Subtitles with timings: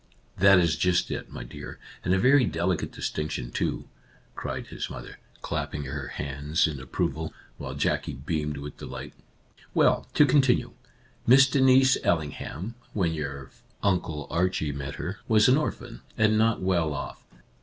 [0.45, 3.87] "That is just it, my dear, and a very deli cate distinction, too,"
[4.33, 7.73] cried his mother, clap Our Little Canadian Cousin 13 ping her hands in approval, while
[7.75, 9.13] Jackie beamed with delight."
[9.75, 10.71] Well, to continue:
[11.27, 13.51] Miss Denise Ailing ham, when your
[13.83, 17.23] Uncle Archie met her, was an orphan, and not well off.